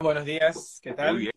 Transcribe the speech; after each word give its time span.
buenos 0.00 0.24
días, 0.24 0.80
¿qué 0.82 0.92
tal? 0.92 1.14
Muy 1.14 1.20
bien. 1.20 1.32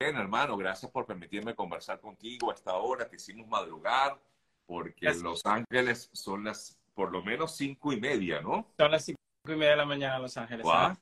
Bien, 0.00 0.16
hermano, 0.16 0.56
gracias 0.56 0.90
por 0.92 1.06
permitirme 1.06 1.54
conversar 1.54 2.00
contigo 2.00 2.50
a 2.50 2.54
esta 2.54 2.74
hora. 2.76 3.08
Te 3.08 3.16
hicimos 3.16 3.48
madrugar 3.48 4.18
porque 4.66 5.06
Gracias. 5.06 5.22
Los 5.22 5.44
Ángeles 5.46 6.10
son 6.12 6.44
las 6.44 6.78
por 6.94 7.12
lo 7.12 7.22
menos 7.22 7.56
cinco 7.56 7.92
y 7.92 8.00
media, 8.00 8.40
¿no? 8.40 8.66
Son 8.78 8.90
las 8.90 9.04
cinco 9.04 9.18
y 9.46 9.50
media 9.56 9.70
de 9.70 9.76
la 9.76 9.86
mañana 9.86 10.16
en 10.16 10.22
Los 10.22 10.36
Ángeles. 10.36 10.64
Wow. 10.64 10.96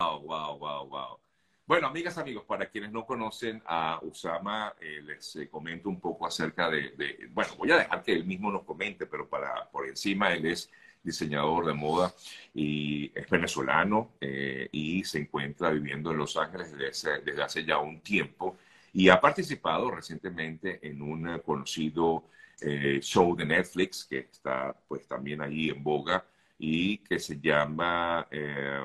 Wow, 0.00 0.20
wow, 0.22 0.58
wow, 0.58 0.86
wow. 0.88 1.18
Bueno, 1.66 1.86
amigas, 1.86 2.18
amigos, 2.18 2.44
para 2.44 2.66
quienes 2.68 2.92
no 2.92 3.06
conocen 3.06 3.62
a 3.66 3.98
Usama, 4.02 4.74
eh, 4.80 5.00
les 5.02 5.36
eh, 5.36 5.48
comento 5.48 5.88
un 5.88 6.00
poco 6.00 6.26
acerca 6.26 6.68
de, 6.70 6.90
de- 6.90 7.28
bueno, 7.30 7.54
voy 7.56 7.70
a 7.72 7.78
dejar 7.78 8.02
que 8.02 8.12
él 8.12 8.24
mismo 8.26 8.50
nos 8.52 8.64
comente, 8.64 9.06
pero 9.06 9.28
para 9.28 9.70
por 9.70 9.86
encima 9.88 10.32
él 10.34 10.46
es 10.46 10.70
diseñador 11.04 11.66
de 11.66 11.74
moda 11.74 12.12
y 12.54 13.12
es 13.14 13.28
venezolano 13.28 14.12
eh, 14.20 14.68
y 14.72 15.04
se 15.04 15.18
encuentra 15.20 15.70
viviendo 15.70 16.10
en 16.10 16.18
Los 16.18 16.36
Ángeles 16.36 16.72
desde 16.72 16.88
hace, 16.88 17.10
desde 17.22 17.42
hace 17.42 17.64
ya 17.64 17.78
un 17.78 18.00
tiempo 18.00 18.56
y 18.92 19.08
ha 19.10 19.20
participado 19.20 19.90
recientemente 19.90 20.80
en 20.82 21.02
un 21.02 21.38
conocido 21.44 22.24
eh, 22.60 23.00
show 23.02 23.36
de 23.36 23.44
Netflix 23.44 24.04
que 24.04 24.18
está 24.20 24.74
pues 24.88 25.06
también 25.06 25.42
allí 25.42 25.68
en 25.70 25.82
boga 25.82 26.24
y 26.58 26.98
que 26.98 27.18
se 27.18 27.40
llama, 27.40 28.26
eh, 28.30 28.78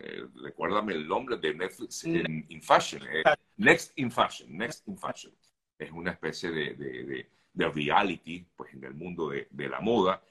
eh, 0.00 0.24
recuérdame 0.42 0.94
el 0.94 1.06
nombre 1.06 1.36
de 1.36 1.54
Netflix, 1.54 2.04
en, 2.04 2.46
in 2.48 2.62
Fashion, 2.62 3.02
eh, 3.02 3.22
Next 3.58 3.92
in 3.96 4.10
Fashion, 4.10 4.56
Next 4.56 4.88
in 4.88 4.96
Fashion. 4.98 5.32
Es 5.78 5.90
una 5.92 6.12
especie 6.12 6.50
de, 6.50 6.74
de- 6.74 7.04
de- 7.04 7.26
de 7.52 7.68
reality, 7.68 8.46
pues 8.56 8.72
en 8.74 8.84
el 8.84 8.94
mundo 8.94 9.28
de, 9.28 9.46
de 9.50 9.68
la 9.68 9.80
moda. 9.80 10.22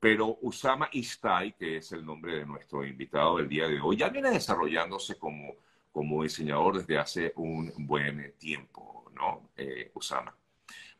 Pero 0.00 0.38
Usama 0.42 0.88
Istai, 0.92 1.54
que 1.56 1.78
es 1.78 1.92
el 1.92 2.04
nombre 2.06 2.36
de 2.38 2.46
nuestro 2.46 2.84
invitado 2.84 3.38
del 3.38 3.48
día 3.48 3.66
de 3.66 3.80
hoy, 3.80 3.96
ya 3.96 4.08
viene 4.08 4.30
desarrollándose 4.30 5.18
como, 5.18 5.56
como 5.92 6.22
diseñador 6.22 6.78
desde 6.78 6.98
hace 6.98 7.32
un 7.36 7.72
buen 7.78 8.34
tiempo, 8.38 9.10
¿no? 9.14 9.50
Eh, 9.56 9.90
Usama. 9.94 10.34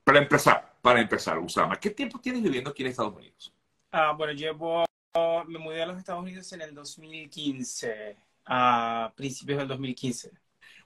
Para 0.03 0.19
empezar, 0.19 0.75
para 0.83 1.01
empezar, 1.01 1.39
Usama, 1.39 1.79
¿qué 1.79 1.91
tiempo 1.91 2.19
tienes 2.19 2.43
viviendo 2.43 2.71
aquí 2.71 2.83
en 2.83 2.89
Estados 2.89 3.15
Unidos? 3.15 3.53
Ah, 3.93 4.13
bueno, 4.13 4.33
llevo, 4.33 4.85
me 5.47 5.59
mudé 5.59 5.83
a 5.83 5.87
los 5.87 5.99
Estados 5.99 6.23
Unidos 6.23 6.53
en 6.53 6.63
el 6.63 6.75
2015, 6.75 8.17
a 8.47 9.13
principios 9.15 9.59
del 9.59 9.69
2015. 9.69 10.31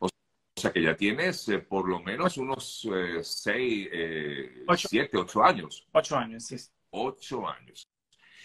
O 0.01 0.09
sea 0.57 0.73
que 0.73 0.83
ya 0.83 0.97
tienes 0.97 1.49
eh, 1.49 1.59
por 1.59 1.89
lo 1.89 2.01
menos 2.01 2.37
unos 2.37 2.87
eh, 2.93 3.21
seis, 3.23 3.89
eh, 3.91 4.65
Ocho. 4.69 4.89
siete, 4.89 5.17
ocho 5.17 5.43
años. 5.43 5.87
Ocho 5.93 6.17
años, 6.17 6.45
sí. 6.45 6.57
Ocho 6.91 7.49
años. 7.49 7.89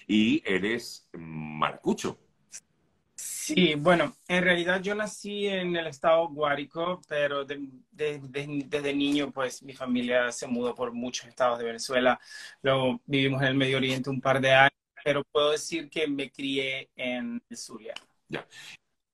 Y 0.07 0.41
eres 0.45 1.07
maracucho. 1.13 2.17
Sí, 3.15 3.75
bueno, 3.75 4.15
en 4.27 4.43
realidad 4.43 4.81
yo 4.81 4.93
nací 4.93 5.47
en 5.47 5.75
el 5.75 5.87
estado 5.87 6.27
Guárico, 6.29 7.01
pero 7.07 7.43
de- 7.45 7.67
de- 7.91 8.19
de- 8.19 8.63
desde 8.67 8.93
niño, 8.93 9.31
pues 9.31 9.63
mi 9.63 9.73
familia 9.73 10.31
se 10.31 10.47
mudó 10.47 10.75
por 10.75 10.91
muchos 10.93 11.27
estados 11.27 11.57
de 11.57 11.65
Venezuela. 11.65 12.19
Luego 12.61 13.01
vivimos 13.05 13.41
en 13.41 13.47
el 13.49 13.55
Medio 13.55 13.77
Oriente 13.77 14.09
un 14.09 14.21
par 14.21 14.39
de 14.39 14.51
años, 14.53 14.71
pero 15.03 15.23
puedo 15.31 15.51
decir 15.51 15.89
que 15.89 16.07
me 16.07 16.29
crié 16.31 16.89
en 16.95 17.41
Zulia. 17.55 17.93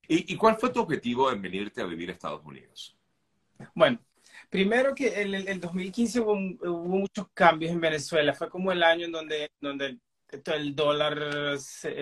¿Y, 0.08 0.34
y 0.34 0.36
cuál 0.36 0.58
fue 0.58 0.70
tu 0.72 0.82
objetivo 0.82 1.32
en 1.32 1.42
venirte 1.42 1.82
a 1.82 1.86
vivir 1.86 2.10
a 2.10 2.14
Estados 2.14 2.42
Unidos? 2.44 2.98
Bueno, 3.74 4.00
primero 4.50 4.94
que 4.94 5.22
en 5.22 5.34
el, 5.34 5.48
el 5.48 5.62
2015 5.62 6.20
hubo, 6.20 6.34
hubo 6.34 6.98
muchos 7.00 7.28
cambios 7.34 7.72
en 7.72 7.80
Venezuela. 7.80 8.34
Fue 8.34 8.50
como 8.50 8.72
el 8.72 8.84
año 8.84 9.06
en 9.06 9.12
donde, 9.12 9.50
donde 9.62 9.98
el, 10.46 10.76
dólar 10.76 11.58
se, 11.60 11.94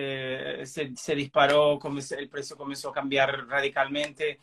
eh, 0.62 0.66
se- 0.66 0.94
se 0.96 1.14
disparó, 1.14 1.78
el 2.18 2.28
precio 2.28 2.56
comenzó 2.56 2.90
a 2.90 2.92
cambiar 2.92 3.46
radicalmente. 3.48 4.40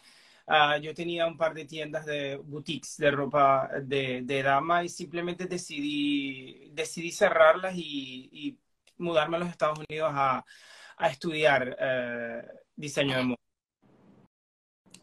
Ah, 0.48 0.78
yo 0.78 0.94
tenía 0.94 1.28
un 1.28 1.38
par 1.38 1.54
de 1.54 1.66
tiendas 1.66 2.06
de 2.06 2.38
boutiques 2.38 2.98
de 2.98 3.12
ropa 3.12 3.70
de, 3.84 4.22
de 4.24 4.44
dama 4.44 4.84
y 4.84 4.90
simplemente 4.90 5.46
decidí, 5.46 6.70
decidí 6.72 7.12
cerrarlas 7.12 7.76
y, 7.76 8.30
y 8.32 8.60
mudarme 8.98 9.38
a 9.38 9.40
los 9.42 9.50
Estados 9.50 9.80
Unidos 9.88 10.12
a, 10.14 10.44
a 10.98 11.08
estudiar 11.10 11.78
eh, 11.80 12.42
diseño 12.76 13.18
de 13.18 13.24
moda. 13.24 13.36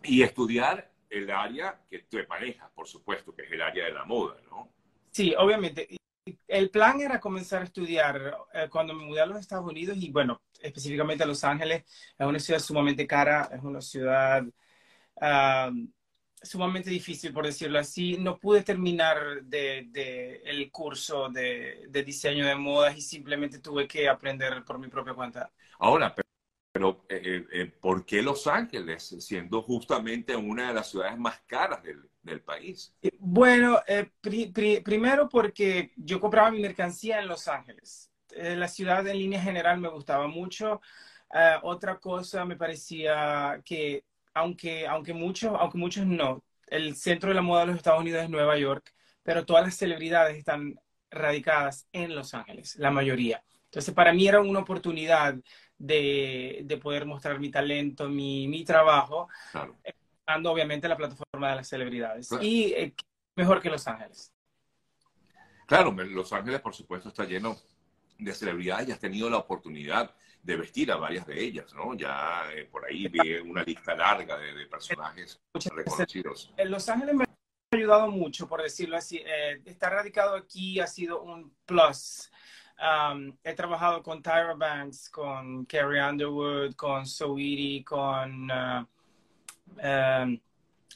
Y 0.03 0.23
estudiar 0.23 0.91
el 1.11 1.31
área 1.31 1.81
que 1.89 2.01
tú 2.01 2.19
manejas, 2.29 2.71
por 2.73 2.87
supuesto, 2.89 3.35
que 3.35 3.43
es 3.43 3.53
el 3.53 3.63
área 3.63 3.85
de 3.85 3.93
la 3.93 4.05
moda, 4.05 4.41
¿no? 4.51 4.73
Sí, 5.11 5.35
obviamente. 5.37 5.89
El 6.49 6.71
plan 6.71 7.01
era 7.01 7.21
comenzar 7.21 7.63
a 7.63 7.65
estudiar 7.65 8.37
eh, 8.53 8.69
cuando 8.71 8.95
me 8.95 9.05
mudé 9.05 9.21
a 9.21 9.27
los 9.27 9.39
Estados 9.39 9.69
Unidos 9.71 9.97
y 9.99 10.11
bueno, 10.11 10.43
específicamente 10.61 11.23
a 11.23 11.27
Los 11.27 11.45
Ángeles. 11.45 11.85
Es 12.19 12.27
una 12.27 12.39
ciudad 12.39 12.61
sumamente 12.61 13.07
cara, 13.07 13.49
es 13.53 13.63
una 13.63 13.81
ciudad 13.81 14.45
ah, 15.21 15.71
sumamente 16.43 16.91
difícil, 16.91 17.33
por 17.33 17.47
decirlo 17.47 17.79
así. 17.79 18.19
No 18.19 18.39
pude 18.39 18.63
terminar 18.63 19.43
de 19.45 20.43
el 20.45 20.71
curso 20.71 21.29
de, 21.29 21.87
de 21.89 22.03
diseño 22.03 22.47
de 22.47 22.57
modas 22.57 22.97
y 22.97 23.03
simplemente 23.03 23.61
tuve 23.61 23.87
que 23.87 24.09
aprender 24.09 24.65
por 24.65 24.79
mi 24.79 24.89
propia 24.89 25.15
cuenta. 25.15 25.53
Ahora, 25.79 26.15
pero, 26.15 26.27
pero, 26.77 27.07
eh, 27.09 27.47
eh, 27.53 27.73
¿por 27.81 28.05
qué 28.05 28.21
Los 28.21 28.47
Ángeles, 28.47 29.17
siendo 29.21 29.63
justamente 29.63 30.37
una 30.37 30.69
de 30.69 30.75
las 30.75 30.91
ciudades 30.91 31.17
más 31.19 31.41
caras 31.47 31.83
del, 31.83 32.43
país? 32.43 32.95
Bueno, 33.19 33.81
eh, 33.87 34.11
pri- 34.21 34.53
pri- 34.53 34.81
primero 34.83 35.27
porque 35.27 35.93
yo 35.97 36.21
compraba 36.21 36.51
mi 36.51 36.61
mercancía 36.61 37.19
en 37.21 37.29
Los 37.29 37.49
Ángeles. 37.49 38.11
Eh, 38.31 38.57
la 38.57 38.69
ciudad 38.69 39.07
en 39.07 39.17
línea 39.19 39.41
general 39.41 39.79
me 39.81 39.89
gustaba 39.89 40.29
mucho. 40.29 40.83
Eh, 41.33 41.55
otra 41.63 41.99
cosa 41.99 42.45
me 42.45 42.57
parecía 42.57 43.63
que, 43.65 44.05
aunque, 44.35 44.87
aunque 44.87 45.15
muchos, 45.15 45.55
aunque 45.59 45.79
muchos 45.79 46.05
no, 46.05 46.45
el 46.67 46.95
centro 46.95 47.31
de 47.31 47.37
la 47.37 47.43
moda 47.43 47.61
de 47.63 47.69
los 47.69 47.77
Estados 47.77 48.01
Unidos 48.03 48.23
es 48.23 48.29
Nueva 48.29 48.59
York, 48.59 48.93
pero 49.23 49.47
todas 49.47 49.65
las 49.65 49.77
celebridades 49.77 50.37
están 50.37 50.79
radicadas 51.11 51.89
en 51.93 52.15
Los 52.15 52.35
Ángeles, 52.35 52.77
la 52.77 52.91
mayoría. 52.91 53.43
Entonces, 53.77 53.93
para 53.95 54.11
mí 54.15 54.27
era 54.27 54.41
una 54.41 54.61
oportunidad 54.61 55.35
de, 55.77 56.63
de 56.65 56.77
poder 56.79 57.05
mostrar 57.05 57.39
mi 57.39 57.51
talento, 57.51 58.09
mi, 58.09 58.49
mi 58.49 58.65
trabajo 58.65 59.29
Claro. 59.53 59.77
usando 60.27 60.51
obviamente 60.51 60.89
la 60.89 60.97
plataforma 60.97 61.51
de 61.51 61.57
las 61.57 61.69
celebridades. 61.69 62.29
Claro. 62.29 62.43
Y 62.43 62.73
eh, 62.73 62.95
mejor 63.35 63.61
que 63.61 63.69
Los 63.69 63.87
Ángeles. 63.87 64.33
Claro, 65.67 65.93
Los 65.93 66.33
Ángeles, 66.33 66.61
por 66.63 66.75
supuesto, 66.75 67.11
está 67.11 67.27
lleno 67.27 67.55
de 68.19 68.33
celebridades 68.33 68.89
y 68.89 68.93
has 68.93 68.99
tenido 68.99 69.29
la 69.29 69.37
oportunidad 69.37 70.15
de 70.43 70.57
vestir 70.57 70.91
a 70.91 70.97
varias 70.97 71.27
de 71.27 71.39
ellas, 71.45 71.75
¿no? 71.75 71.93
Ya 71.93 72.45
eh, 72.55 72.65
por 72.65 72.87
ahí 72.87 73.09
vi 73.09 73.35
una 73.35 73.63
lista 73.63 73.95
larga 73.95 74.39
de, 74.39 74.55
de 74.55 74.67
personajes 74.69 75.39
reconocidos. 75.75 76.51
En 76.57 76.71
Los 76.71 76.89
Ángeles 76.89 77.15
me 77.15 77.25
ha 77.25 77.77
ayudado 77.77 78.11
mucho, 78.11 78.49
por 78.49 78.63
decirlo 78.63 78.97
así. 78.97 79.19
Eh, 79.19 79.61
estar 79.67 79.93
radicado 79.93 80.35
aquí 80.35 80.81
ha 80.81 80.87
sido 80.87 81.21
un 81.21 81.55
plus. 81.67 82.31
Um, 82.79 83.33
he 83.43 83.55
trabajado 83.55 84.03
con 84.03 84.23
Tyra 84.23 84.55
Banks, 84.55 85.09
con 85.09 85.65
Carrie 85.65 86.03
Underwood, 86.03 86.75
con 86.75 87.07
Saweetie, 87.07 87.83
con 87.83 88.51
uh, 88.51 88.87
um, 89.83 90.39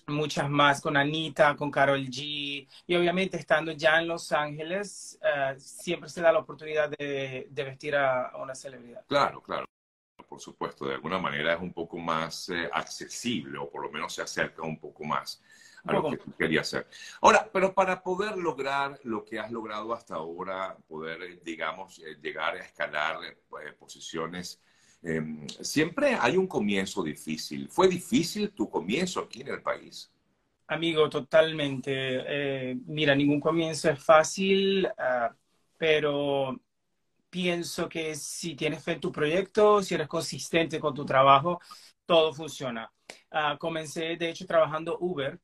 muchas 0.09 0.51
más, 0.51 0.81
con 0.81 0.97
Anita, 0.97 1.57
con 1.57 1.71
Carol 1.71 2.05
G. 2.07 2.69
Y 2.87 2.95
obviamente 2.95 3.39
estando 3.39 3.73
ya 3.73 3.99
en 3.99 4.09
Los 4.09 4.31
Ángeles, 4.33 5.19
uh, 5.23 5.59
siempre 5.59 6.11
se 6.11 6.21
da 6.21 6.33
la 6.33 6.41
oportunidad 6.41 6.91
de, 6.91 7.49
vestir 7.51 7.97
a, 7.97 8.29
a 8.29 8.37
una 8.43 8.55
celebridad. 8.55 9.05
Claro, 9.07 9.41
claro. 9.41 9.65
Por 10.29 10.41
supuesto, 10.41 10.87
de 10.87 10.95
alguna 10.95 11.19
manera 11.19 11.55
es 11.55 11.61
un 11.61 11.73
poco 11.73 11.99
más 11.99 12.51
eh, 12.51 12.69
accesible 12.73 13.59
o 13.59 13.69
por 13.69 13.83
lo 13.83 13.91
menos 13.91 14.15
se 14.15 14.23
acerca 14.23 14.63
un 14.63 14.79
poco 14.79 15.03
más 15.03 15.43
a 15.85 15.93
lo 15.93 16.11
que 16.11 16.17
tú 16.19 16.33
querías 16.37 16.67
hacer. 16.67 16.87
Ahora, 17.21 17.49
pero 17.53 17.73
para 17.73 18.03
poder 18.03 18.37
lograr 18.37 18.99
lo 19.05 19.25
que 19.25 19.39
has 19.39 19.51
logrado 19.51 19.93
hasta 19.95 20.17
ahora, 20.17 20.77
poder, 20.89 21.23
eh, 21.23 21.41
digamos, 21.45 21.99
eh, 22.01 22.17
llegar 22.21 22.55
a 22.57 22.61
escalar 22.61 23.25
eh, 23.25 23.39
pues, 23.49 23.73
posiciones, 23.75 24.61
eh, 25.03 25.23
siempre 25.61 26.17
hay 26.21 26.37
un 26.37 26.47
comienzo 26.47 27.03
difícil. 27.03 27.69
¿Fue 27.71 27.89
difícil 27.89 28.51
tu 28.53 28.69
comienzo 28.69 29.21
aquí 29.21 29.41
en 29.41 29.49
el 29.49 29.63
país? 29.63 30.13
Amigo, 30.67 31.09
totalmente. 31.09 31.93
Eh, 31.93 32.77
mira, 32.87 33.15
ningún 33.15 33.41
comienzo 33.41 33.91
es 33.91 34.03
fácil, 34.03 34.87
ah, 34.99 35.35
pero 35.77 36.61
pienso 37.29 37.89
que 37.89 38.15
si 38.15 38.55
tienes 38.55 38.85
fe 38.85 38.93
en 38.93 39.01
tu 39.01 39.11
proyecto, 39.11 39.83
si 39.83 39.95
eres 39.95 40.07
consistente 40.07 40.79
con 40.79 40.95
tu 40.95 41.05
trabajo, 41.05 41.61
todo 42.05 42.33
funciona. 42.33 42.93
Ah, 43.31 43.57
comencé, 43.59 44.17
de 44.17 44.29
hecho, 44.31 44.47
trabajando 44.47 44.99
Uber. 45.01 45.41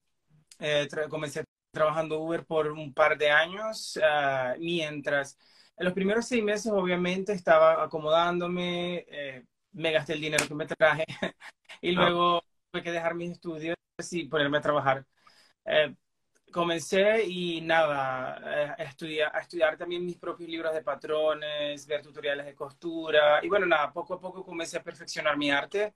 Eh, 0.58 0.88
comencé 1.08 1.44
trabajando 1.70 2.20
Uber 2.20 2.44
por 2.46 2.68
un 2.68 2.92
par 2.94 3.18
de 3.18 3.30
años, 3.30 3.98
ah, 4.02 4.54
mientras 4.58 5.38
en 5.76 5.84
los 5.84 5.92
primeros 5.94 6.26
seis 6.26 6.42
meses, 6.42 6.72
obviamente, 6.72 7.32
estaba 7.32 7.82
acomodándome, 7.82 9.04
eh, 9.08 9.44
me 9.72 9.92
gasté 9.92 10.14
el 10.14 10.20
dinero 10.22 10.46
que 10.48 10.54
me 10.54 10.66
traje 10.66 11.04
y 11.82 11.90
Ah. 11.96 12.00
luego 12.00 12.42
tuve 12.70 12.82
que 12.82 12.92
dejar 12.92 13.14
mis 13.14 13.32
estudios 13.32 13.76
y 14.10 14.24
ponerme 14.28 14.58
a 14.58 14.60
trabajar. 14.62 15.04
Eh, 15.66 15.94
comencé 16.52 17.24
y 17.24 17.60
nada, 17.60 18.38
eh, 18.44 18.74
a 18.78 18.82
estudiar, 18.84 19.34
a 19.36 19.40
estudiar 19.40 19.76
también 19.76 20.04
mis 20.06 20.16
propios 20.18 20.48
libros 20.48 20.72
de 20.74 20.82
patrones, 20.82 21.86
ver 21.86 22.02
tutoriales 22.02 22.46
de 22.46 22.54
costura 22.54 23.40
y 23.44 23.48
bueno, 23.48 23.66
nada, 23.66 23.92
poco 23.92 24.14
a 24.14 24.20
poco 24.20 24.44
comencé 24.44 24.78
a 24.78 24.82
perfeccionar 24.82 25.36
mi 25.36 25.50
arte 25.50 25.94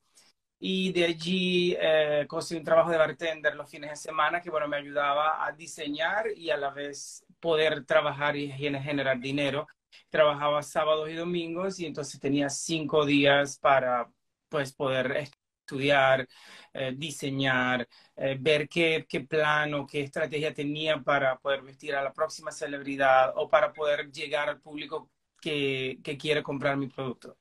y 0.63 0.93
de 0.93 1.07
allí 1.07 1.75
eh, 1.81 2.27
conseguí 2.29 2.59
un 2.59 2.65
trabajo 2.65 2.91
de 2.91 2.99
bartender 2.99 3.57
los 3.57 3.71
fines 3.71 3.91
de 3.91 3.97
semana 3.97 4.43
que, 4.43 4.51
bueno, 4.51 4.69
me 4.69 4.77
ayudaba 4.77 5.45
a 5.45 5.53
diseñar 5.53 6.27
y 6.37 6.51
a 6.51 6.59
la 6.59 6.71
vez 6.71 7.25
poder 7.41 7.87
trabajar 7.87 8.37
y 8.37 8.53
generar 8.53 9.19
dinero. 9.19 9.67
Trabajaba 10.11 10.63
sábados 10.63 11.09
y 11.09 11.15
domingos 11.15 11.81
y 11.81 11.87
entonces 11.87 12.21
tenía 12.21 12.51
cinco 12.51 13.07
días 13.07 13.59
para, 13.59 14.11
pues, 14.51 14.75
poder 14.75 15.29
estudiar, 15.63 16.29
eh, 16.75 16.93
diseñar, 16.95 17.89
eh, 18.17 18.37
ver 18.39 18.69
qué, 18.69 19.07
qué 19.09 19.21
plan 19.21 19.73
o 19.73 19.87
qué 19.87 20.03
estrategia 20.03 20.53
tenía 20.53 21.01
para 21.01 21.39
poder 21.39 21.63
vestir 21.63 21.95
a 21.95 22.03
la 22.03 22.13
próxima 22.13 22.53
celebridad 22.53 23.33
o 23.37 23.49
para 23.49 23.73
poder 23.73 24.11
llegar 24.13 24.51
al 24.51 24.61
público 24.61 25.11
que, 25.41 26.01
que 26.05 26.19
quiere 26.19 26.43
comprar 26.43 26.77
mi 26.77 26.89
producto. 26.89 27.39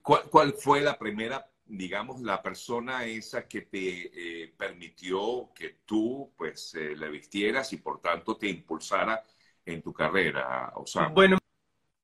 ¿Cuál, 0.00 0.22
¿Cuál, 0.30 0.52
fue 0.52 0.80
la 0.80 0.96
primera 0.96 1.44
digamos, 1.70 2.20
la 2.20 2.42
persona 2.42 3.04
esa 3.04 3.46
que 3.46 3.62
te 3.62 4.10
eh, 4.42 4.54
permitió 4.56 5.50
que 5.54 5.78
tú, 5.86 6.32
pues, 6.36 6.74
eh, 6.74 6.96
le 6.96 7.08
vistieras 7.08 7.72
y 7.72 7.76
por 7.76 8.00
tanto 8.00 8.36
te 8.36 8.48
impulsara 8.48 9.22
en 9.64 9.80
tu 9.80 9.92
carrera, 9.92 10.72
Osama? 10.74 11.08
Bueno, 11.08 11.38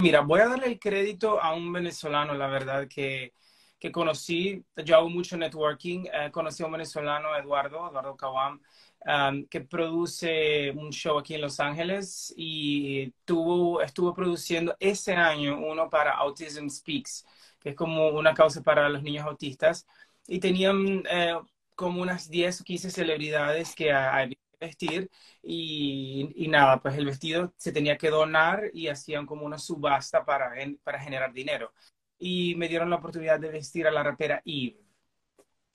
mira, 0.01 0.21
voy 0.21 0.41
a 0.41 0.49
darle 0.49 0.69
el 0.69 0.79
crédito 0.79 1.43
a 1.43 1.53
un 1.53 1.73
venezolano, 1.73 2.35
la 2.35 2.47
verdad, 2.47 2.87
que, 2.89 3.33
que 3.79 3.91
conocí, 3.91 4.65
yo 4.85 4.97
hago 4.97 5.11
mucho 5.11 5.37
networking, 5.37 6.05
eh, 6.13 6.31
conocí 6.31 6.63
a 6.63 6.67
un 6.67 6.73
venezolano, 6.73 7.37
Eduardo, 7.37 7.91
Eduardo 7.91 8.17
Kawam, 8.17 8.61
um, 9.05 9.47
que 9.47 9.63
produce 9.63 10.71
un 10.71 10.93
show 10.93 11.19
aquí 11.19 11.35
en 11.35 11.41
Los 11.41 11.59
Ángeles 11.59 12.33
y 12.37 13.11
tuvo, 13.25 13.83
estuvo 13.83 14.15
produciendo 14.15 14.77
ese 14.79 15.15
año 15.15 15.59
uno 15.59 15.91
para 15.91 16.13
Autism 16.13 16.69
Speaks 16.69 17.25
que 17.67 17.71
es 17.71 17.77
como 17.77 18.11
una 18.11 18.33
causa 18.33 18.63
para 18.63 18.89
los 18.89 19.03
niños 19.03 19.27
autistas, 19.27 19.87
y 20.29 20.39
tenían 20.39 21.03
eh, 21.11 21.35
como 21.75 22.01
unas 22.01 22.31
10 22.31 22.61
o 22.61 22.65
15 22.65 22.91
celebridades 22.93 23.75
que 23.75 23.91
a, 23.93 24.29
vestir 24.61 25.11
y, 25.43 26.47
nada, 26.49 26.81
pues 26.81 26.97
el 26.97 27.07
vestido 27.07 27.53
se 27.57 27.73
tenía 27.73 27.99
que 27.99 28.09
donar 28.11 28.71
y 28.73 28.87
hacían 28.89 29.27
como 29.27 29.45
una 29.45 29.59
subasta 29.59 30.25
para, 30.25 30.53
para 30.85 31.01
generar 31.01 31.33
dinero. 31.33 31.73
Y 32.19 32.55
me 32.55 32.69
dieron 32.69 32.89
la 32.89 32.97
oportunidad 32.97 33.41
de 33.41 33.51
vestir 33.51 33.87
a 33.87 33.91
la 33.91 34.03
rapera 34.05 34.43
Eve, 34.45 34.79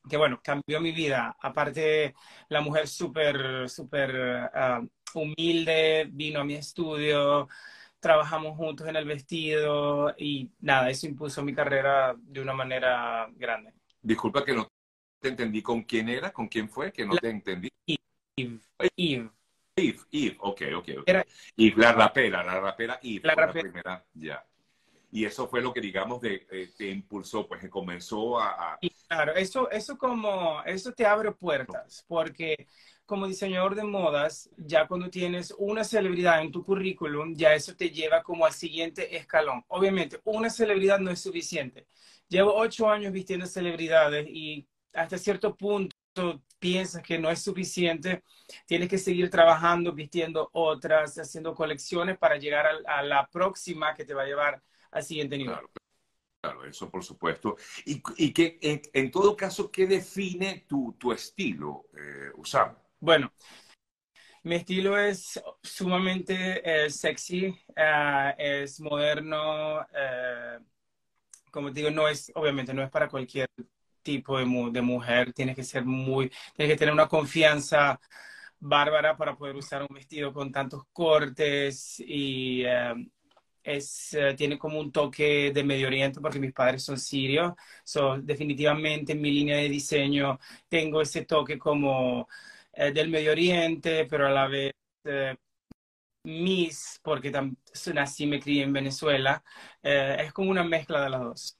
que 0.10 0.18
bueno, 0.18 0.40
cambió 0.42 0.80
mi 0.80 0.94
vida. 0.94 1.36
Aparte, 1.42 2.16
la 2.50 2.62
mujer 2.62 2.88
súper, 2.88 3.70
súper 3.70 4.50
uh, 4.54 4.88
humilde, 5.14 6.08
vino 6.10 6.40
a 6.40 6.46
mi 6.46 6.56
estudio, 6.56 7.50
trabajamos 8.01 8.57
juntos 8.57 8.88
en 8.88 8.98
el 8.98 9.06
vestido 9.06 10.13
y 10.18 10.51
nada, 10.59 10.89
eso 10.89 11.07
impuso 11.07 11.44
mi 11.44 11.53
carrera 11.53 12.15
de 12.18 12.42
una 12.42 12.53
manera 12.53 13.30
grande. 13.38 13.74
Disculpa 14.01 14.44
que 14.44 14.53
no 14.53 14.68
te 15.19 15.30
entendí 15.30 15.62
con 15.62 15.83
quién 15.83 16.09
era, 16.09 16.33
con 16.33 16.48
quién 16.48 16.68
fue, 16.68 16.92
que 16.92 17.06
no 17.06 17.15
te 17.15 17.30
entendí. 17.30 17.71
Eve. 17.86 18.59
Eve. 18.98 19.30
Eve, 19.75 20.00
Eve, 20.12 20.38
ok, 20.39 20.62
ok. 20.74 20.77
okay. 20.80 20.95
Era, 21.06 21.25
Eve, 21.56 21.75
la 21.77 21.94
rapera, 21.94 22.44
la 22.44 22.59
rapera 22.59 23.00
Eve. 23.03 23.21
La, 23.24 23.36
rapera. 23.36 23.68
la 23.68 23.71
primera, 23.71 24.06
ya. 24.13 24.45
Y 25.12 25.25
eso 25.25 25.47
fue 25.47 25.62
lo 25.62 25.74
que, 25.74 25.81
digamos, 25.81 26.21
de, 26.21 26.47
eh, 26.50 26.71
te 26.75 26.89
impulsó, 26.89 27.47
pues 27.47 27.62
que 27.62 27.69
comenzó 27.69 28.39
a... 28.39 28.74
a... 28.74 28.80
Claro, 29.07 29.36
eso, 29.36 29.69
eso 29.69 29.97
como, 29.97 30.63
eso 30.63 30.94
te 30.94 31.06
abre 31.06 31.31
puertas, 31.33 32.04
porque 32.07 32.68
como 33.12 33.28
diseñador 33.28 33.75
de 33.75 33.84
modas, 33.84 34.50
ya 34.56 34.88
cuando 34.88 35.10
tienes 35.10 35.54
una 35.58 35.84
celebridad 35.84 36.42
en 36.42 36.50
tu 36.50 36.63
currículum, 36.63 37.36
ya 37.36 37.54
eso 37.54 37.75
te 37.75 37.90
lleva 37.90 38.24
como 38.24 38.46
al 38.46 38.54
siguiente 38.54 39.18
escalón. 39.18 39.66
Obviamente, 39.68 40.22
una 40.24 40.50
celebridad 40.50 40.98
no 40.98 41.12
es 41.12 41.19
suficiente. 41.19 41.88
Llevo 42.30 42.56
ocho 42.56 42.90
años 42.90 43.12
vistiendo 43.12 43.46
celebridades 43.48 44.25
y 44.30 44.66
hasta 44.94 45.18
cierto 45.18 45.58
punto 45.58 45.94
piensas 46.58 47.04
que 47.04 47.19
no 47.19 47.30
es 47.30 47.42
suficiente, 47.42 48.24
tienes 48.66 48.88
que 48.88 48.98
seguir 48.98 49.30
trabajando, 49.30 49.92
vistiendo 49.92 50.50
otras, 50.54 51.18
haciendo 51.18 51.54
colecciones 51.54 52.18
para 52.18 52.38
llegar 52.38 52.66
a, 52.88 53.04
la 53.04 53.28
próxima 53.28 53.94
que 53.94 54.06
te 54.06 54.14
va 54.14 54.22
a 54.22 54.28
llevar 54.28 54.64
al 54.90 55.04
siguiente 55.04 55.38
nivel. 55.38 55.57
Claro. 56.40 56.64
eso 56.64 56.90
por 56.90 57.04
supuesto. 57.04 57.57
Y, 57.86 58.02
y 58.16 58.31
que 58.31 58.57
en, 58.94 59.12
todo 59.12 59.36
caso, 59.36 59.69
¿qué 59.69 59.86
define 59.86 60.64
tu, 60.66 60.96
tu 60.98 61.12
estilo, 61.12 61.88
eh, 61.94 62.31
Usama? 62.36 62.81
Bueno, 63.01 63.33
mi 64.44 64.56
estilo 64.56 64.98
es 64.98 65.42
sumamente 65.63 66.86
eh, 66.86 66.89
sexy, 66.92 67.48
uh, 67.48 68.33
es 68.38 68.80
moderno, 68.80 69.80
uh, 69.80 70.63
como 71.51 71.69
te 71.71 71.80
digo, 71.80 71.92
no 71.92 72.07
es, 72.07 72.31
obviamente 72.36 72.74
no 72.75 72.83
es 72.83 72.92
para 72.92 73.09
cualquier 73.09 73.48
tipo 74.03 74.38
de, 74.38 74.45
mu 74.45 74.71
de, 74.71 74.81
mujer, 74.81 75.33
tienes 75.33 75.56
que 75.56 75.63
ser 75.63 75.83
muy, 75.86 76.31
tienes 76.56 76.74
que 76.75 76.77
tener 76.80 76.94
una 76.94 77.07
confianza 77.07 78.00
bárbara 78.59 79.18
para 79.18 79.36
poder 79.36 79.56
usar 79.56 79.81
un 79.83 79.95
vestido 79.95 80.33
con 80.33 80.51
tantos 80.51 80.83
cortes 80.94 82.00
y 82.00 82.65
uh, 82.65 82.95
es, 83.63 84.18
tiene 84.38 84.59
como 84.59 84.80
un 84.80 84.92
toque 84.92 85.51
de 85.54 85.63
Medio 85.63 85.88
Oriente 85.88 86.21
porque 86.21 86.39
mis 86.39 86.54
padres 86.54 86.83
son 86.83 87.00
sirios, 87.00 87.54
so, 87.83 88.18
definitivamente 88.19 89.13
en 89.13 89.21
mi 89.21 89.31
línea 89.31 89.57
de 89.57 89.69
diseño 89.69 90.39
tengo 90.69 91.01
ese 91.01 91.25
toque 91.25 91.57
como 91.59 92.27
eh, 92.73 92.91
del 92.91 93.09
Medio 93.09 93.31
Oriente, 93.31 94.06
pero 94.06 94.27
a 94.27 94.31
la 94.31 94.47
vez 94.47 94.73
eh, 95.03 95.35
Miss, 96.23 97.00
porque 97.03 97.31
nací 97.94 98.23
y 98.23 98.27
me 98.27 98.39
crié 98.39 98.63
en 98.63 98.73
Venezuela, 98.73 99.44
eh, 99.81 100.18
es 100.19 100.33
como 100.33 100.51
una 100.51 100.63
mezcla 100.63 101.03
de 101.03 101.09
las 101.09 101.21
dos. 101.21 101.57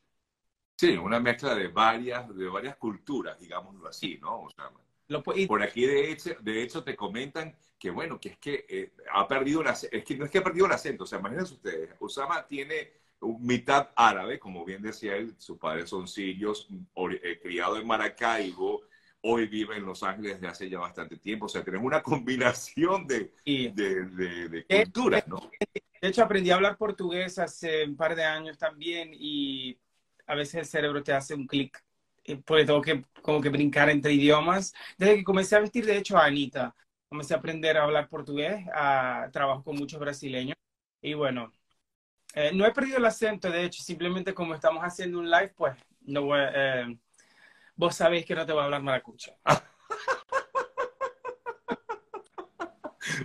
Sí, 0.78 0.98
una 0.98 1.20
mezcla 1.20 1.56
de 1.56 1.68
varias, 1.68 2.36
de 2.36 2.48
varias 2.48 2.76
culturas, 2.78 3.40
digámoslo 3.40 3.88
así, 3.88 4.18
¿no? 4.20 4.44
O 4.44 4.50
sea, 4.50 4.72
Lo, 5.08 5.24
por 5.24 5.64
aquí, 5.64 5.86
de 5.86 6.12
hecho, 6.12 6.32
de 6.40 6.64
hecho, 6.64 6.84
te 6.84 6.96
comentan 6.96 7.56
que, 7.78 7.90
bueno, 7.90 8.20
que 8.20 8.30
es 8.30 8.38
que 8.38 8.66
eh, 8.70 8.94
ha 9.12 9.28
perdido 9.28 9.62
acento, 9.62 9.96
es 9.96 10.04
que 10.04 10.16
no 10.16 10.26
es 10.26 10.32
que 10.32 10.38
ha 10.38 10.44
perdido 10.44 10.68
el 10.68 10.72
acento, 10.72 11.04
o 11.04 11.08
sea, 11.08 11.20
imagínense 11.20 11.54
ustedes, 11.54 11.96
Osama 12.00 12.46
tiene 12.48 12.94
mitad 13.40 13.90
árabe, 13.96 14.40
como 14.40 14.66
bien 14.66 14.82
decía 14.82 15.16
él, 15.16 15.36
sus 15.38 15.58
padres 15.58 15.90
son 15.90 16.08
sirios, 16.08 16.68
criado 17.42 17.78
en 17.78 17.86
Maracaibo, 17.86 18.82
hoy 19.22 19.48
vive 19.48 19.78
en 19.78 19.86
Los 19.86 20.04
Ángeles 20.04 20.34
desde 20.34 20.48
hace 20.48 20.70
ya 20.70 20.80
bastante 20.80 21.18
tiempo. 21.18 21.46
O 21.46 21.50
sea, 21.50 21.64
tenemos 21.64 21.86
una 21.86 22.02
combinación 22.04 23.08
de, 23.08 23.34
de, 23.46 23.72
de, 23.72 24.66
culturas, 24.66 25.28
¿no? 25.28 25.50
De 26.02 26.08
hecho, 26.08 26.24
aprendí 26.24 26.50
a 26.50 26.56
hablar 26.56 26.78
portugués 26.78 27.38
hace 27.38 27.86
un 27.86 27.96
par 27.96 28.16
de 28.16 28.24
años 28.24 28.58
también 28.58 29.12
y 29.14 29.78
a 30.26 30.36
veces 30.36 30.56
el 30.56 30.66
cerebro 30.66 31.04
te 31.04 31.14
hace 31.14 31.36
un 31.36 31.48
clic. 31.48 31.84
Porque 32.46 32.66
tengo 32.66 32.82
que 32.82 33.04
como 33.22 33.42
que 33.42 33.50
brincar 33.50 33.90
entre 33.90 34.14
idiomas. 34.14 34.74
Desde 34.98 35.16
que 35.16 35.24
comencé 35.24 35.56
a 35.56 35.60
vestir, 35.60 35.86
de 35.86 35.98
hecho, 35.98 36.18
a 36.18 36.26
Anita, 36.26 36.76
comencé 37.10 37.34
a 37.34 37.38
aprender 37.38 37.78
a 37.78 37.84
hablar 37.84 38.08
portugués, 38.10 38.64
a, 38.74 39.30
trabajo 39.32 39.64
con 39.64 39.76
muchos 39.76 40.00
brasileños. 40.00 40.56
Y 41.02 41.14
bueno, 41.16 41.52
eh, 42.36 42.52
no 42.54 42.66
he 42.66 42.72
perdido 42.72 42.98
el 42.98 43.06
acento, 43.06 43.50
de 43.50 43.66
hecho, 43.66 43.84
simplemente 43.84 44.34
como 44.34 44.54
estamos 44.54 44.84
haciendo 44.84 45.20
un 45.20 45.30
live, 45.30 45.54
pues 45.56 45.76
no 46.02 46.24
voy, 46.24 46.40
eh, 46.42 46.98
vos 47.76 47.96
sabéis 47.96 48.26
que 48.26 48.36
no 48.36 48.46
te 48.46 48.54
va 48.54 48.62
a 48.62 48.66
hablar 48.66 48.82
maracucho. 48.82 49.32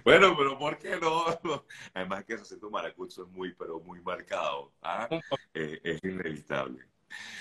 bueno, 0.04 0.36
pero 0.36 0.58
¿por 0.58 0.78
qué 0.78 0.96
no? 0.96 1.24
Además 1.94 2.24
que 2.24 2.34
ese 2.34 2.42
acento 2.42 2.70
maracucho 2.70 3.24
es 3.24 3.28
muy, 3.28 3.54
pero 3.54 3.80
muy 3.80 4.00
marcado. 4.00 4.72
¿ah? 4.82 5.08
Eh, 5.54 5.80
es 5.82 6.04
inevitable. 6.04 6.86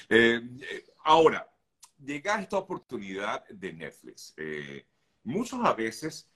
Eh, 0.09 0.41
eh, 0.61 0.85
ahora, 1.03 1.49
llega 2.03 2.41
esta 2.41 2.57
oportunidad 2.57 3.47
de 3.47 3.73
Netflix. 3.73 4.35
muchos 5.23 5.59
a 5.63 5.73
veces 5.73 6.29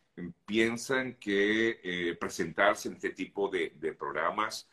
piensan 0.46 1.16
que 1.16 2.18
presentarse 2.20 2.90
en 2.90 2.96
este 2.96 3.12
tipo 3.12 3.50
de, 3.50 3.74
de 3.76 3.94
programas 3.94 4.68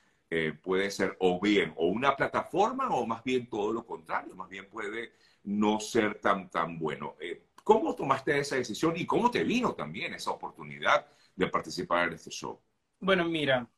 puede 0.63 0.91
ser 0.91 1.17
o 1.21 1.41
bien 1.41 1.73
o 1.77 1.87
una 1.87 2.17
plataforma 2.17 2.89
o 2.91 3.07
más 3.07 3.23
bien 3.23 3.49
todo 3.49 3.73
lo 3.73 3.87
contrario, 3.87 4.35
más 4.35 4.49
bien 4.49 4.69
puede 4.69 5.13
no 5.47 5.81
ser 5.81 6.21
tan, 6.21 6.51
tan 6.51 6.79
bueno. 6.79 7.17
Eh, 7.21 7.47
¿Cómo 7.65 7.95
tomaste 7.95 8.39
esa 8.39 8.57
decisión 8.57 8.97
y 8.97 9.07
cómo 9.07 9.31
te 9.31 9.43
vino 9.43 9.75
también 9.75 10.15
esa 10.15 10.31
oportunidad 10.31 11.07
de 11.35 11.47
participar 11.49 12.09
en 12.09 12.15
este 12.15 12.31
show? 12.31 12.61
Bueno, 13.01 13.25
mira, 13.25 13.69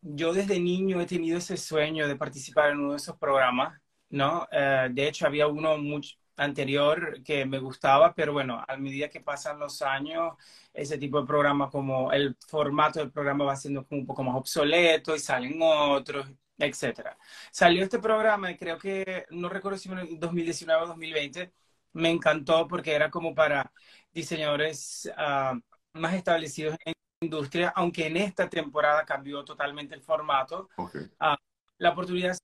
yo 0.00 0.32
desde 0.32 0.58
niño 0.60 1.00
he 1.00 1.06
tenido 1.06 1.38
ese 1.38 1.56
sueño 1.56 2.08
de 2.08 2.16
participar 2.16 2.70
en 2.70 2.78
uno 2.80 2.92
de 2.92 2.96
esos 2.98 3.16
programas, 3.16 3.80
¿no? 4.10 4.46
Eh, 4.50 4.88
de 4.92 5.08
hecho, 5.08 5.26
había 5.26 5.46
uno 5.46 5.78
mucho 5.78 6.16
anterior 6.36 7.22
que 7.22 7.44
me 7.44 7.58
gustaba, 7.58 8.14
pero 8.14 8.32
bueno, 8.32 8.64
a 8.66 8.76
medida 8.76 9.08
que 9.08 9.20
pasan 9.20 9.58
los 9.58 9.82
años, 9.82 10.34
ese 10.72 10.98
tipo 10.98 11.20
de 11.20 11.26
programa, 11.26 11.70
como 11.70 12.12
el 12.12 12.36
formato 12.48 12.98
del 12.98 13.10
programa 13.12 13.44
va 13.44 13.56
siendo 13.56 13.86
un 13.90 14.06
poco 14.06 14.24
más 14.24 14.36
obsoleto 14.36 15.14
y 15.14 15.18
salen 15.18 15.58
otros 15.60 16.26
etcétera. 16.58 17.16
Salió 17.50 17.82
este 17.82 17.98
programa 17.98 18.50
y 18.50 18.56
creo 18.56 18.78
que, 18.78 19.26
no 19.30 19.48
recuerdo 19.48 19.78
si 19.78 19.90
en 19.90 20.18
2019 20.18 20.82
o 20.82 20.86
2020, 20.88 21.52
me 21.94 22.10
encantó 22.10 22.66
porque 22.68 22.94
era 22.94 23.10
como 23.10 23.34
para 23.34 23.72
diseñadores 24.12 25.10
uh, 25.16 25.58
más 25.98 26.14
establecidos 26.14 26.76
en 26.84 26.92
la 26.92 27.26
industria, 27.26 27.72
aunque 27.76 28.06
en 28.06 28.16
esta 28.16 28.48
temporada 28.48 29.04
cambió 29.04 29.44
totalmente 29.44 29.94
el 29.94 30.02
formato. 30.02 30.68
Okay. 30.76 31.02
Uh, 31.20 31.36
la 31.78 31.90
oportunidad 31.90 32.36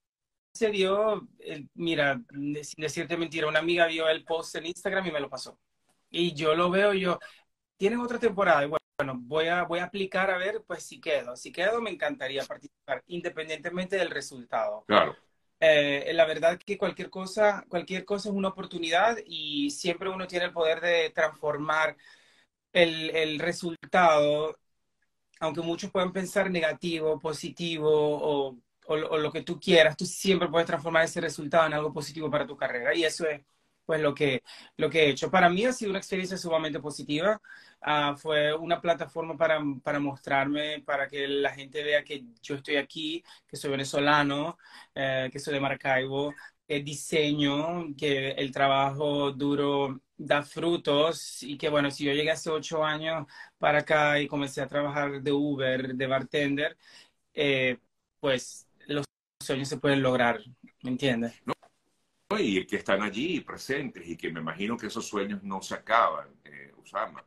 se 0.53 0.71
dio, 0.71 1.29
eh, 1.39 1.67
mira, 1.75 2.21
sin 2.33 2.83
decirte 2.83 3.17
mentira, 3.17 3.47
una 3.47 3.61
amiga 3.61 3.87
vio 3.87 4.09
el 4.09 4.25
post 4.25 4.57
en 4.57 4.67
Instagram 4.67 5.07
y 5.07 5.13
me 5.13 5.21
lo 5.21 5.31
pasó. 5.31 5.59
Y 6.11 6.35
yo 6.35 6.55
lo 6.55 6.71
veo 6.71 6.95
yo, 6.95 7.19
tienes 7.79 7.99
otra 8.01 8.19
temporada, 8.19 8.65
y 8.65 8.69
bueno, 8.69 9.15
voy 9.23 9.47
a, 9.47 9.63
voy 9.63 9.79
a 9.79 9.85
aplicar 9.85 10.31
a 10.31 10.37
ver, 10.37 10.63
pues 10.67 10.83
si 10.83 11.01
quedo. 11.01 11.37
Si 11.37 11.53
quedo, 11.53 11.81
me 11.81 11.91
encantaría 11.91 12.45
participar, 12.45 13.03
independientemente 13.07 13.97
del 13.97 14.11
resultado. 14.11 14.85
Claro. 14.87 15.17
Eh, 15.61 16.13
la 16.15 16.25
verdad 16.25 16.59
que 16.59 16.79
cualquier 16.79 17.11
cosa, 17.11 17.65
cualquier 17.69 18.05
cosa 18.05 18.29
es 18.29 18.35
una 18.35 18.49
oportunidad 18.49 19.19
y 19.27 19.71
siempre 19.71 20.09
uno 20.09 20.27
tiene 20.27 20.47
el 20.47 20.53
poder 20.53 20.81
de 20.81 21.11
transformar 21.11 21.97
el, 22.73 23.11
el 23.11 23.39
resultado, 23.39 24.57
aunque 25.41 25.61
muchos 25.63 25.91
puedan 25.91 26.13
pensar 26.13 26.51
negativo, 26.51 27.19
positivo 27.19 27.91
o, 27.91 28.57
o, 28.87 28.95
o, 28.95 29.19
lo 29.19 29.33
que 29.33 29.43
tú 29.43 29.59
quieras, 29.61 29.97
tú 29.97 30.07
siempre 30.07 30.49
puedes 30.49 30.67
transformar 30.67 31.05
ese 31.05 31.21
resultado 31.21 31.67
en 31.67 31.75
algo 31.75 31.93
positivo 31.93 32.31
para 32.31 32.47
tu 32.47 32.57
carrera 32.57 32.95
y 32.95 33.05
eso 33.05 33.27
es 33.27 33.43
pues 33.89 34.03
lo 34.03 34.15
que, 34.15 34.43
lo 34.77 34.91
que 34.91 35.05
he 35.07 35.09
hecho. 35.11 35.31
Para 35.31 35.49
mí 35.49 35.65
ha 35.65 35.73
sido 35.73 35.91
una 35.91 35.99
experiencia 35.99 36.37
sumamente 36.37 36.79
positiva. 36.79 37.41
Uh, 37.81 38.15
fue 38.19 38.55
una 38.55 38.83
plataforma 38.83 39.35
para, 39.39 39.63
para, 39.83 39.99
mostrarme, 39.99 40.83
para 40.83 41.09
que 41.09 41.27
la 41.27 41.55
gente 41.55 41.83
vea 41.83 42.05
que 42.05 42.23
yo 42.43 42.57
estoy 42.57 42.77
aquí, 42.77 43.25
que 43.47 43.57
soy 43.57 43.71
venezolano, 43.71 44.59
eh, 44.95 45.31
que 45.33 45.39
soy 45.39 45.55
de 45.55 45.61
Maracaibo, 45.61 46.35
que 46.67 46.81
diseño, 46.83 47.87
que 47.97 48.33
el 48.33 48.53
trabajo 48.53 49.33
duro 49.33 50.03
da 50.19 50.43
frutos 50.43 51.43
y 51.43 51.57
que 51.57 51.71
bueno, 51.71 51.91
si 51.91 52.05
yo 52.05 52.13
llegué 52.13 52.31
hace 52.31 52.51
ocho 52.51 52.85
años 52.85 53.27
para 53.57 53.79
acá 53.79 54.21
y 54.21 54.29
comencé 54.29 54.61
a 54.61 54.69
trabajar 54.69 55.23
de 55.23 55.33
Uber, 55.33 55.95
de 55.95 56.07
bartender, 56.07 56.77
eh, 57.33 57.79
pues 58.21 58.69
los 58.87 59.07
sueños 59.43 59.69
se 59.69 59.79
pueden 59.79 60.03
lograr, 60.03 60.41
¿me 60.83 60.91
entiendes? 60.91 61.43
Y 62.41 62.67
que 62.67 62.77
están 62.77 63.03
allí 63.03 63.41
presentes 63.41 64.07
y 64.07 64.17
que 64.17 64.31
me 64.31 64.41
imagino 64.41 64.77
que 64.77 64.87
esos 64.87 65.07
sueños 65.07 65.43
no 65.43 65.61
se 65.63 65.75
acaban, 65.75 66.29
eh, 66.45 66.73
Usama. 66.77 67.25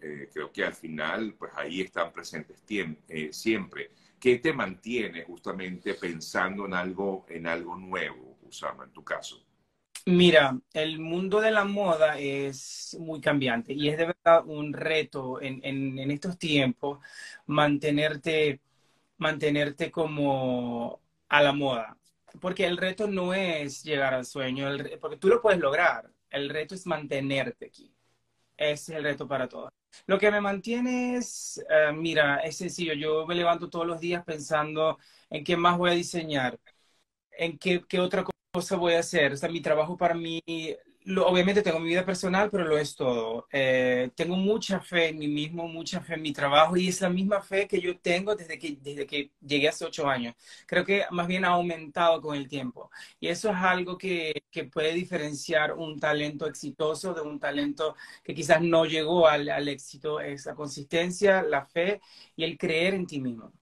Eh, 0.00 0.30
creo 0.32 0.50
que 0.50 0.64
al 0.64 0.74
final, 0.74 1.34
pues 1.38 1.52
ahí 1.54 1.82
están 1.82 2.12
presentes 2.12 2.62
eh, 2.68 3.28
siempre. 3.32 3.90
¿Qué 4.18 4.38
te 4.38 4.52
mantiene 4.52 5.24
justamente 5.24 5.94
pensando 5.94 6.66
en 6.66 6.74
algo, 6.74 7.26
en 7.28 7.46
algo 7.46 7.76
nuevo, 7.76 8.38
Usama, 8.42 8.84
en 8.84 8.92
tu 8.92 9.04
caso? 9.04 9.44
Mira, 10.06 10.58
el 10.72 10.98
mundo 10.98 11.40
de 11.40 11.50
la 11.50 11.64
moda 11.64 12.18
es 12.18 12.96
muy 12.98 13.20
cambiante 13.20 13.74
y 13.74 13.88
es 13.88 13.98
de 13.98 14.06
verdad 14.06 14.44
un 14.46 14.72
reto 14.72 15.40
en, 15.42 15.60
en, 15.62 16.10
estos 16.10 16.38
tiempos 16.38 17.00
mantenerte, 17.46 18.60
mantenerte 19.18 19.90
como 19.90 21.02
a 21.28 21.42
la 21.42 21.52
moda 21.52 21.99
porque 22.40 22.66
el 22.66 22.76
reto 22.76 23.06
no 23.06 23.34
es 23.34 23.82
llegar 23.82 24.14
al 24.14 24.26
sueño, 24.26 24.68
porque 25.00 25.16
tú 25.16 25.28
lo 25.28 25.40
puedes 25.40 25.60
lograr. 25.60 26.10
El 26.30 26.48
reto 26.48 26.74
es 26.74 26.86
mantenerte 26.86 27.66
aquí. 27.66 27.92
Ese 28.56 28.92
es 28.92 28.98
el 28.98 29.04
reto 29.04 29.26
para 29.26 29.48
todos. 29.48 29.70
Lo 30.06 30.18
que 30.18 30.30
me 30.30 30.40
mantiene 30.40 31.16
es, 31.16 31.62
uh, 31.68 31.92
mira, 31.94 32.36
es 32.38 32.56
sencillo. 32.56 32.92
Yo 32.94 33.26
me 33.26 33.34
levanto 33.34 33.68
todos 33.70 33.86
los 33.86 34.00
días 34.00 34.24
pensando 34.24 34.98
en 35.30 35.42
qué 35.44 35.56
más 35.56 35.78
voy 35.78 35.90
a 35.90 35.94
diseñar, 35.94 36.58
en 37.32 37.58
qué 37.58 38.00
otra 38.00 38.24
cosa 38.52 38.76
voy 38.76 38.94
a 38.94 39.00
hacer. 39.00 39.32
O 39.32 39.36
sea, 39.36 39.48
mi 39.48 39.60
trabajo 39.60 39.96
para 39.96 40.14
mí 40.14 40.42
obviamente 41.18 41.62
tengo 41.62 41.80
mi 41.80 41.88
vida 41.88 42.04
personal, 42.04 42.50
pero 42.50 42.64
lo 42.64 42.78
es 42.78 42.94
todo. 42.94 43.46
Eh, 43.52 44.10
tengo 44.14 44.36
mucha 44.36 44.80
fe 44.80 45.08
en 45.08 45.18
mí 45.18 45.28
mismo, 45.28 45.66
mucha 45.68 46.00
fe 46.00 46.14
en 46.14 46.22
mi 46.22 46.32
trabajo 46.32 46.76
y 46.76 46.88
es 46.88 47.00
la 47.00 47.08
misma 47.10 47.40
fe 47.42 47.66
que 47.68 47.80
yo 47.80 47.98
tengo 47.98 48.34
desde 48.36 48.58
que, 48.58 48.76
desde 48.80 49.06
que 49.06 49.30
llegué 49.40 49.68
hace 49.68 49.84
ocho 49.84 50.08
años. 50.08 50.34
Creo 50.66 50.84
que 50.84 51.04
más 51.10 51.26
bien 51.26 51.44
ha 51.44 51.48
aumentado 51.48 52.20
con 52.20 52.36
el 52.36 52.48
tiempo 52.48 52.90
y 53.18 53.28
eso 53.28 53.50
es 53.50 53.56
algo 53.56 53.96
que, 53.98 54.42
que 54.50 54.64
puede 54.64 54.92
diferenciar 54.94 55.72
un 55.74 55.98
talento 55.98 56.46
exitoso 56.46 57.14
de 57.14 57.20
un 57.22 57.38
talento 57.38 57.96
que 58.22 58.34
quizás 58.34 58.60
no 58.62 58.84
llegó 58.84 59.26
al, 59.28 59.48
al 59.48 59.68
éxito, 59.68 60.20
es 60.20 60.46
la 60.46 60.54
consistencia, 60.54 61.42
la 61.42 61.64
fe 61.66 62.00
y 62.36 62.44
el 62.44 62.58
creer 62.58 62.94
en 62.94 63.06
ti 63.06 63.20
mismo. 63.20 63.52